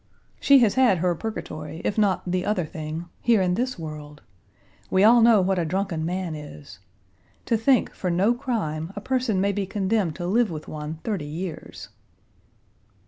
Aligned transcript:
She 0.39 0.57
has 0.65 0.73
had 0.73 0.97
her 0.97 1.13
purgatory, 1.13 1.79
if 1.85 1.95
not 1.95 2.23
'the 2.25 2.43
other 2.43 2.65
thing,' 2.65 3.05
here 3.21 3.39
in 3.39 3.53
this 3.53 3.77
world. 3.77 4.23
We 4.89 5.03
all 5.03 5.21
know 5.21 5.41
what 5.41 5.59
a 5.59 5.63
drunken 5.63 6.03
man 6.07 6.33
is. 6.33 6.79
To 7.45 7.55
think, 7.55 7.93
for 7.93 8.09
no 8.09 8.33
crime, 8.33 8.91
a 8.95 8.99
person 8.99 9.35
Page 9.35 9.41
116 9.41 9.41
may 9.41 9.51
be 9.51 9.65
condemned 9.67 10.15
to 10.15 10.25
live 10.25 10.49
with 10.49 10.67
one 10.67 10.95
thirty 11.03 11.25
years." 11.25 11.89